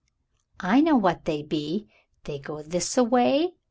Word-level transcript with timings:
"I 0.61 0.81
know 0.81 0.95
what 0.97 1.25
they 1.25 1.43
be. 1.43 1.87
They 2.23 2.39
go 2.39 2.63
this 2.63 2.97
a 2.97 3.03
way." 3.03 3.53